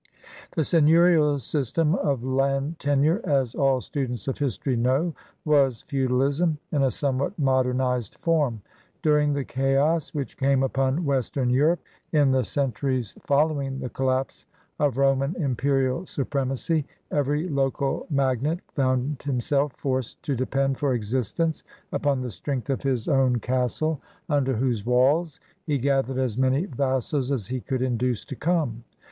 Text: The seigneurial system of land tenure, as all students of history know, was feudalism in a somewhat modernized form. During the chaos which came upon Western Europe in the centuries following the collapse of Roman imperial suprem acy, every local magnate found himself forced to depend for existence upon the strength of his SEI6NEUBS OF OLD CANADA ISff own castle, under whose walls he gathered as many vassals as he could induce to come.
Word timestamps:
The 0.55 0.63
seigneurial 0.63 1.37
system 1.39 1.93
of 1.93 2.23
land 2.23 2.79
tenure, 2.79 3.21
as 3.23 3.53
all 3.53 3.81
students 3.81 4.27
of 4.27 4.39
history 4.39 4.75
know, 4.75 5.13
was 5.45 5.83
feudalism 5.83 6.57
in 6.71 6.81
a 6.81 6.89
somewhat 6.89 7.37
modernized 7.37 8.15
form. 8.15 8.63
During 9.03 9.33
the 9.33 9.43
chaos 9.43 10.11
which 10.11 10.37
came 10.37 10.63
upon 10.63 11.05
Western 11.05 11.51
Europe 11.51 11.81
in 12.11 12.31
the 12.31 12.43
centuries 12.43 13.15
following 13.27 13.79
the 13.79 13.89
collapse 13.91 14.47
of 14.79 14.97
Roman 14.97 15.35
imperial 15.35 16.01
suprem 16.05 16.49
acy, 16.49 16.83
every 17.11 17.47
local 17.47 18.07
magnate 18.09 18.61
found 18.73 19.21
himself 19.21 19.73
forced 19.73 20.23
to 20.23 20.35
depend 20.35 20.79
for 20.79 20.95
existence 20.95 21.63
upon 21.91 22.21
the 22.21 22.31
strength 22.31 22.71
of 22.71 22.81
his 22.81 23.05
SEI6NEUBS 23.05 23.07
OF 23.07 23.19
OLD 23.19 23.19
CANADA 23.19 23.35
ISff 23.35 23.35
own 23.35 23.39
castle, 23.61 24.01
under 24.27 24.55
whose 24.55 24.83
walls 24.83 25.39
he 25.67 25.77
gathered 25.77 26.17
as 26.17 26.39
many 26.39 26.65
vassals 26.65 27.29
as 27.31 27.45
he 27.45 27.61
could 27.61 27.83
induce 27.83 28.25
to 28.25 28.35
come. 28.35 28.83